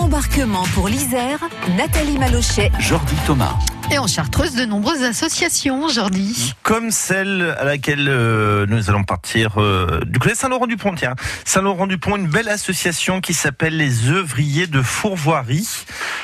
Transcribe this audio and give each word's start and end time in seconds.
Embarquement 0.00 0.62
pour 0.74 0.88
l'Isère, 0.88 1.40
Nathalie 1.76 2.18
Malochet. 2.18 2.70
Jordi 2.78 3.14
Thomas. 3.26 3.54
Et 3.90 3.98
en 3.98 4.06
Chartreuse, 4.06 4.54
de 4.54 4.64
nombreuses 4.64 5.02
associations 5.02 5.82
aujourd'hui. 5.82 6.54
Comme 6.62 6.90
celle 6.90 7.56
à 7.58 7.64
laquelle 7.64 8.06
euh, 8.08 8.66
nous 8.68 8.90
allons 8.90 9.02
partir 9.02 9.60
euh, 9.60 10.00
du 10.06 10.18
côté 10.18 10.34
Saint-Laurent-du-Pont. 10.34 10.94
Tiens, 10.94 11.14
Saint-Laurent-du-Pont, 11.44 12.16
une 12.16 12.28
belle 12.28 12.48
association 12.48 13.20
qui 13.20 13.34
s'appelle 13.34 13.76
les 13.76 14.08
œuvriers 14.08 14.66
de 14.66 14.82
Fourvoirie. 14.82 15.68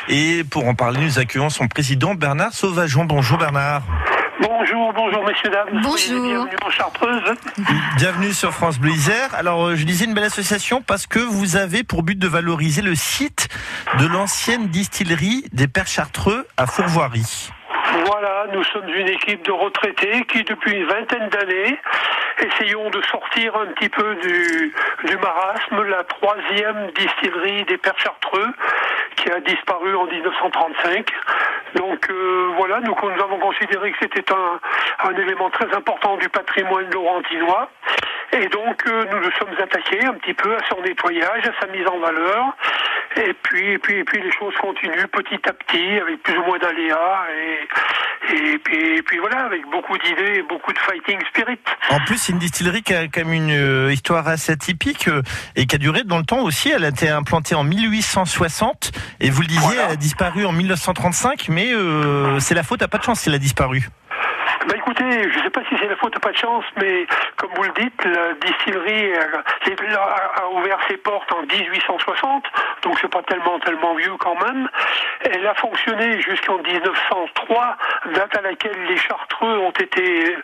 Et 0.09 0.45
pour 0.45 0.69
en 0.69 0.75
parler, 0.75 1.01
nous 1.01 1.19
accueillons 1.19 1.51
son 1.51 1.67
président 1.67 2.15
Bernard 2.15 2.53
Sauvageon. 2.53 3.07
Bonjour 3.07 3.39
Bernard. 3.39 3.83
Bonjour, 4.41 4.93
bonjour 4.93 5.25
messieurs, 5.25 5.51
dames. 5.51 5.81
Bonjour. 5.83 6.21
Bienvenus 6.21 6.57
en 6.65 6.71
Chartreuse. 6.71 7.35
Bienvenue 7.97 8.33
sur 8.33 8.51
France 8.51 8.81
Bleu 8.81 8.91
Isère. 8.91 9.33
Alors, 9.35 9.65
euh, 9.65 9.77
je 9.77 9.85
disais 9.85 10.07
une 10.07 10.15
belle 10.15 10.25
association 10.25 10.83
parce 10.83 11.07
que 11.07 11.21
vous 11.21 11.57
avez 11.57 11.85
pour 11.85 12.03
but 12.03 12.19
de 12.19 12.27
valoriser 12.27 12.83
le 12.83 12.97
site 12.97 13.49
de 14.01 14.07
l'ancienne 14.07 14.67
distillerie 14.69 15.45
des 15.53 15.69
Pères 15.69 15.87
Chartreux 15.87 16.47
à 16.57 16.67
Fourvoirie. 16.67 17.51
Voilà, 18.07 18.47
nous 18.53 18.65
sommes 18.65 18.89
une 18.89 19.09
équipe 19.09 19.45
de 19.45 19.53
retraités 19.53 20.25
qui, 20.25 20.43
depuis 20.43 20.73
une 20.73 20.87
vingtaine 20.87 21.29
d'années, 21.29 21.79
essayons 22.41 22.91
de 22.91 23.01
sortir 23.03 23.55
un 23.57 23.67
petit 23.67 23.89
peu 23.89 24.17
du, 24.17 24.75
du 25.05 25.17
marasme, 25.17 25.83
la 25.83 26.03
troisième 26.05 26.91
distillerie 26.97 27.65
des 27.65 27.77
Pères 27.77 27.99
Chartreux, 27.99 28.53
qui 29.17 29.31
a 29.31 29.39
disparu 29.41 29.95
en 29.95 30.07
1935. 30.07 31.07
Donc 31.75 32.09
euh, 32.09 32.53
voilà, 32.57 32.81
nous, 32.81 32.95
nous 32.95 33.23
avons 33.23 33.39
considéré 33.39 33.93
que 33.93 33.99
c'était 34.01 34.33
un, 34.33 34.61
un 35.09 35.17
élément 35.17 35.51
très 35.51 35.73
important 35.75 36.17
du 36.17 36.29
patrimoine 36.29 36.89
laurentinois. 36.91 37.71
Et 38.33 38.47
donc 38.49 38.83
euh, 38.87 39.05
nous 39.11 39.21
nous 39.21 39.31
sommes 39.33 39.55
attaqués 39.61 40.05
un 40.05 40.15
petit 40.15 40.35
peu 40.35 40.55
à 40.55 40.61
son 40.69 40.81
nettoyage, 40.83 41.47
à 41.47 41.61
sa 41.61 41.67
mise 41.73 41.87
en 41.87 41.99
valeur. 41.99 42.57
Et 43.17 43.33
puis, 43.33 43.73
et 43.73 43.79
puis, 43.79 43.99
et 43.99 44.05
puis 44.05 44.21
les 44.21 44.33
choses 44.33 44.55
continuent 44.57 45.07
petit 45.07 45.41
à 45.49 45.53
petit, 45.53 46.01
avec 46.01 46.23
plus 46.23 46.37
ou 46.39 46.43
moins 46.43 46.59
d'aléas. 46.59 47.27
Et, 47.31 47.69
et, 48.33 48.59
puis, 48.59 48.97
et 48.99 49.03
puis 49.03 49.19
voilà, 49.19 49.45
avec 49.45 49.63
beaucoup 49.71 49.97
d'idées 49.99 50.43
beaucoup 50.49 50.73
de 50.73 50.79
fighting 50.79 51.19
spirit. 51.29 51.59
En 51.91 51.99
plus, 52.01 52.19
c'est 52.19 52.33
une 52.33 52.39
distillerie 52.39 52.83
qui 52.83 52.95
a 52.95 53.07
quand 53.09 53.25
même 53.25 53.33
une 53.33 53.51
euh, 53.51 53.93
histoire 53.93 54.27
assez 54.29 54.53
atypique 54.53 55.09
euh, 55.09 55.23
et 55.57 55.67
qui 55.67 55.75
a 55.75 55.79
duré 55.79 56.03
dans 56.05 56.19
le 56.19 56.25
temps 56.25 56.41
aussi. 56.43 56.71
Elle 56.71 56.85
a 56.85 56.89
été 56.89 57.09
implantée 57.09 57.55
en 57.55 57.65
1860 57.65 58.93
et 59.21 59.31
vous 59.31 59.43
le 59.43 59.47
disiez, 59.49 59.63
Voilà. 59.63 59.83
elle 59.87 59.93
a 59.93 59.97
disparu 59.97 60.45
en 60.47 60.53
1935, 60.53 61.49
mais 61.49 61.73
euh, 61.73 62.39
c'est 62.41 62.55
la 62.55 62.63
faute 62.63 62.83
à 62.83 62.89
pas 62.89 62.99
de 62.99 63.03
chance 63.05 63.21
si 63.21 63.29
elle 63.29 63.35
a 63.35 63.39
disparu. 63.39 63.89
Bah 64.67 64.77
écoutez, 64.77 65.31
je 65.31 65.39
ne 65.39 65.43
sais 65.43 65.51
pas 65.51 65.61
si 65.69 65.77
c'est 65.79 65.89
la 65.89 65.97
faute 65.97 66.17
à 66.17 66.21
pas 66.21 66.33
de 66.33 66.39
chance, 66.39 66.65
mais 66.81 67.07
comme 67.37 67.51
vous 67.55 67.65
le 67.65 67.73
dites, 67.83 68.05
la 68.05 68.33
distillerie 68.35 69.13
a, 69.13 70.49
ouvert 70.55 70.79
ses 70.89 70.97
portes 70.97 71.31
en 71.33 71.43
1860, 71.43 72.45
donc 72.83 72.99
c'est 72.99 73.11
pas 73.11 73.23
tellement 73.25 73.59
tellement 73.59 73.95
vieux 73.95 74.17
quand 74.19 74.37
même. 74.43 74.69
Elle 75.21 75.47
a 75.47 75.55
fonctionné 75.55 76.19
jusqu'en 76.23 76.57
1903, 76.59 77.77
date 78.15 78.37
à 78.39 78.41
laquelle 78.41 78.83
les 78.89 78.97
Chartreux 78.97 79.59
ont 79.59 79.71
été 79.73 80.35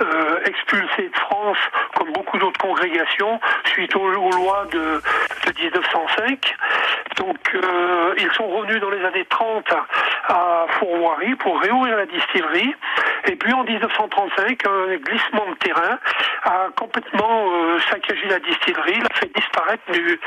euh, 0.00 0.40
expulsés 0.44 1.10
de 1.10 1.16
France, 1.16 1.58
comme 1.94 2.10
beaucoup 2.12 2.38
d'autres 2.38 2.58
congrégations, 2.58 3.40
suite 3.66 3.94
aux, 3.94 4.10
lois 4.10 4.66
de, 4.72 5.00
de 5.46 5.62
1905. 5.62 6.56
Donc 7.16 7.36
euh, 7.54 8.14
ils 8.18 8.30
sont 8.32 8.46
revenus 8.48 8.80
dans 8.80 8.90
les 8.90 9.04
années 9.04 9.26
30 9.26 9.72
à 10.28 10.66
Fourvoirie 10.78 11.36
pour 11.36 11.60
réouvrir 11.60 11.96
la 11.96 12.06
distillerie. 12.06 12.74
Et 13.30 13.36
puis 13.36 13.52
en 13.52 13.62
1935, 13.64 14.66
un 14.66 14.96
glissement 14.96 15.50
de 15.50 15.54
terrain 15.58 15.98
a 16.44 16.68
complètement 16.76 17.46
euh, 17.52 17.78
saccagé 17.90 18.26
la 18.28 18.38
distillerie, 18.40 19.00
l'a 19.00 19.08
fait 19.14 19.30
disparaître 19.34 19.82
du, 19.92 20.18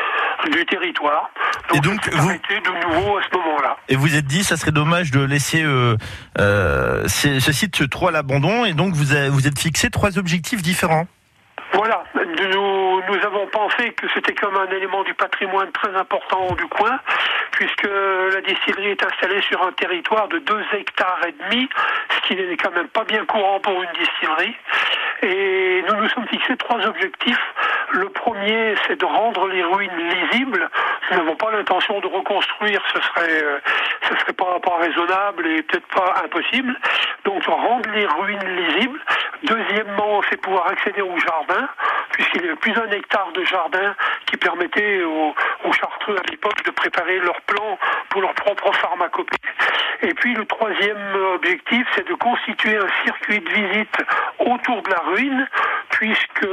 du 0.52 0.66
territoire. 0.68 1.32
Et 1.74 1.80
donc, 1.80 2.08
vous- 2.14 2.30
de 2.32 2.88
nouveau 2.96 3.18
à 3.18 3.22
ce 3.24 3.38
moment-là. 3.38 3.78
Et 3.90 3.96
vous 3.96 4.16
êtes 4.16 4.26
dit, 4.26 4.44
ça 4.44 4.56
serait 4.56 4.72
dommage 4.72 5.12
de 5.12 5.22
laisser 5.24 5.64
euh, 5.64 5.96
euh, 6.40 7.08
ce 7.08 7.40
ce 7.40 7.52
site 7.52 7.90
trop 7.90 8.10
à 8.10 8.12
l'abandon, 8.12 8.66
et 8.66 8.74
donc 8.74 8.94
vous 8.94 9.14
avez, 9.14 9.30
vous 9.30 9.48
êtes 9.48 9.58
fixé 9.60 9.90
trois 9.90 10.18
objectifs 10.20 10.62
différents. 10.62 11.08
Voilà, 11.74 12.04
nous, 12.16 13.02
nous 13.08 13.26
avons 13.26 13.48
pensé 13.48 13.92
que 13.94 14.08
c'était 14.14 14.34
comme 14.34 14.58
un 14.58 14.70
élément 14.72 15.04
du 15.04 15.14
patrimoine 15.14 15.72
très 15.72 15.96
important 15.96 16.54
du 16.56 16.66
coin, 16.68 17.00
puisque 17.52 17.88
la 18.34 18.42
distillerie 18.42 18.92
est 18.92 19.06
installée 19.06 19.42
sur 19.42 19.62
un 19.66 19.72
territoire 19.72 20.28
de 20.28 20.40
2 20.40 20.66
hectares 20.74 21.22
et 21.28 21.32
demi, 21.32 21.70
ce 22.10 22.28
qui 22.28 22.36
n'est 22.36 22.58
quand 22.58 22.72
même 22.72 22.90
pas 22.90 23.06
bien 23.06 23.26
courant 23.26 23.60
pour 23.60 23.82
une 23.82 23.92
distillerie. 23.98 24.56
Et 25.24 25.84
nous 25.88 25.96
nous 25.96 26.10
sommes 26.10 26.28
fixés 26.28 26.58
trois 26.58 26.84
objectifs. 26.86 27.54
Le 27.92 28.10
premier, 28.10 28.76
c'est 28.88 29.00
de 29.00 29.06
rendre 29.06 29.48
les 29.48 29.64
ruines 29.64 29.92
lisibles. 29.98 30.70
Nous 31.10 31.18
n'avons 31.18 31.36
pas 31.36 31.52
l'intention 31.52 32.00
de 32.00 32.08
reconstruire, 32.08 32.82
ce 32.94 33.02
serait, 33.02 33.44
euh, 33.44 33.60
ce 34.12 34.20
serait 34.22 34.34
pas, 34.34 34.60
pas 34.60 34.78
raisonnable 34.78 35.48
et 35.48 35.62
peut-être 35.64 35.88
pas 35.88 36.16
impossible. 36.24 36.76
Donc 37.26 37.44
rendre 37.46 37.90
les 37.92 38.06
ruines 38.06 38.48
lisibles. 38.58 39.00
Deuxièmement, 39.44 40.22
c'est 40.30 40.38
pouvoir 40.38 40.68
accéder 40.68 41.02
au 41.02 41.18
jardin, 41.18 41.68
puisqu'il 42.12 42.42
y 42.42 42.46
avait 42.46 42.56
plus 42.56 42.72
d'un 42.74 42.90
hectare 42.92 43.32
de 43.34 43.44
jardin 43.44 43.96
qui 44.26 44.38
permettait 44.38 45.04
aux, 45.04 45.34
aux 45.66 45.72
chartreux 45.74 46.16
à 46.18 46.30
l'époque 46.30 46.64
de 46.64 46.72
préparer 46.72 47.20
leurs 47.20 47.42
plans 47.42 47.78
pour 48.10 48.22
leur 48.22 48.34
propre 48.34 48.72
pharmacopée. 48.74 49.38
Et 50.04 50.14
puis 50.14 50.34
le 50.34 50.46
troisième 50.46 51.16
objectif, 51.36 51.88
c'est 51.96 52.08
de 52.08 52.14
constituer 52.16 52.78
un 52.78 52.88
circuit 53.06 53.40
de 53.40 53.50
visite 53.50 53.98
autour 54.40 54.82
de 54.82 54.90
la 54.90 55.00
ruine, 55.00 55.48
puisque 55.90 56.48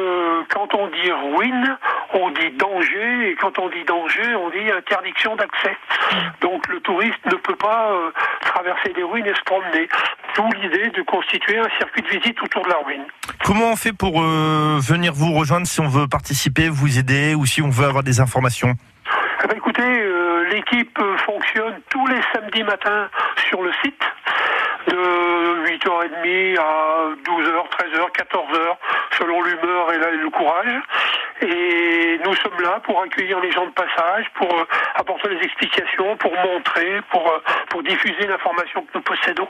quand 0.52 0.74
on 0.74 0.88
dit 0.88 1.12
ruine, 1.12 1.78
on 2.14 2.30
dit 2.30 2.50
danger, 2.56 3.30
et 3.30 3.34
quand 3.36 3.58
on 3.58 3.68
dit 3.68 3.84
danger, 3.84 4.34
on 4.34 4.50
dit 4.50 4.70
interdiction 4.70 5.36
d'accès. 5.36 5.76
Donc 6.40 6.66
le 6.68 6.80
touriste 6.80 7.24
ne 7.26 7.36
peut 7.36 7.56
pas 7.56 7.90
euh, 7.90 8.10
traverser 8.40 8.92
les 8.96 9.02
ruines 9.02 9.26
et 9.26 9.34
se 9.34 9.42
promener. 9.44 9.88
D'où 10.36 10.48
l'idée 10.60 10.90
de 10.90 11.02
constituer 11.02 11.58
un 11.58 11.68
circuit 11.78 12.02
de 12.02 12.08
visite 12.08 12.42
autour 12.42 12.64
de 12.64 12.70
la 12.70 12.78
ruine. 12.84 13.04
Comment 13.44 13.72
on 13.72 13.76
fait 13.76 13.92
pour 13.92 14.20
euh, 14.22 14.78
venir 14.80 15.12
vous 15.12 15.32
rejoindre 15.32 15.66
si 15.66 15.80
on 15.80 15.88
veut 15.88 16.08
participer, 16.08 16.68
vous 16.68 16.98
aider, 16.98 17.34
ou 17.34 17.44
si 17.46 17.60
on 17.62 17.70
veut 17.70 17.86
avoir 17.86 18.02
des 18.02 18.20
informations? 18.20 18.74
Eh 19.44 19.46
ben, 19.46 19.56
écoutez, 19.56 19.82
euh, 19.82 20.48
l'équipe 20.50 20.98
fonctionne 21.24 21.80
tous 21.90 22.06
les 22.06 22.20
samedis 22.32 22.64
matins 22.64 23.08
sur 23.48 23.62
le 23.62 23.72
site 23.82 24.02
de 24.88 25.66
8h30 25.66 26.58
à 26.58 27.08
12h, 27.24 27.52
13h, 27.70 28.10
14h, 28.16 28.76
selon 29.18 29.42
l'humeur 29.42 29.92
et 29.92 29.98
le 29.98 30.30
courage. 30.30 30.80
Et 31.40 32.18
nous 32.24 32.34
sommes 32.36 32.60
là 32.62 32.80
pour 32.84 33.00
accueillir 33.02 33.38
les 33.40 33.52
gens 33.52 33.66
de 33.66 33.72
passage, 33.72 34.26
pour 34.36 34.52
euh, 34.52 34.64
apporter 34.96 35.28
des 35.28 35.44
explications, 35.44 36.16
pour 36.16 36.32
montrer, 36.32 37.00
pour, 37.10 37.26
euh, 37.28 37.38
pour 37.70 37.82
diffuser 37.82 38.26
l'information 38.26 38.82
que 38.82 38.90
nous 38.98 39.02
possédons. 39.02 39.48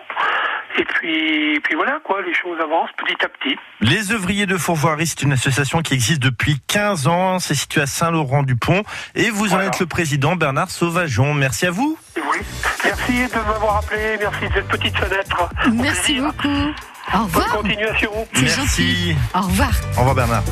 Et 0.78 0.84
puis, 0.84 1.54
et 1.56 1.60
puis 1.60 1.75
voilà, 1.75 1.98
quoi, 2.04 2.21
les 2.22 2.34
choses 2.34 2.60
avancent 2.60 2.91
petit 2.98 3.16
à 3.25 3.28
petit. 3.28 3.56
Les 3.81 4.12
œuvriers 4.12 4.47
de 4.47 4.56
Fourvoirie, 4.59 5.06
c'est 5.06 5.22
une 5.22 5.32
association 5.32 5.81
qui 5.81 5.94
existe 5.94 6.22
depuis 6.22 6.60
15 6.69 7.06
ans, 7.09 7.38
c'est 7.38 7.54
situé 7.54 7.81
à 7.81 7.87
Saint-Laurent-du-Pont, 7.87 8.82
et 9.15 9.31
vous 9.31 9.54
en 9.54 9.60
êtes 9.60 9.81
le 9.81 9.87
président 9.87 10.37
Bernard 10.37 10.71
Sauvageon. 10.71 11.32
Merci 11.34 11.66
à 11.66 11.71
vous. 11.71 11.98
Oui. 12.16 12.38
Merci 12.84 13.12
de 13.28 13.34
m'avoir 13.50 13.78
appelé, 13.78 14.16
merci 14.21 14.47
de 14.48 14.53
cette 14.54 14.69
petite 14.69 14.97
fenêtre. 14.97 15.48
Merci 15.72 16.21
beaucoup. 16.21 16.48
Au 16.48 17.19
Bonne 17.19 17.22
revoir. 17.25 17.53
continuation. 17.53 18.10
C'est 18.34 18.43
Merci. 18.43 19.16
Au 19.34 19.41
revoir. 19.41 19.71
Au 19.97 20.00
revoir 20.00 20.15
Bernard. 20.15 20.43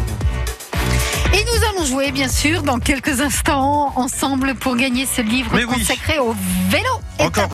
Et 1.32 1.44
nous 1.44 1.64
allons 1.68 1.84
jouer, 1.86 2.12
bien 2.12 2.28
sûr, 2.28 2.62
dans 2.62 2.78
quelques 2.78 3.20
instants, 3.20 3.92
ensemble 3.96 4.54
pour 4.54 4.76
gagner 4.76 5.06
ce 5.06 5.22
livre 5.22 5.50
Mais 5.54 5.64
oui. 5.64 5.74
consacré 5.78 6.18
au 6.18 6.34
vélo. 6.70 6.88
Encore 7.18 7.44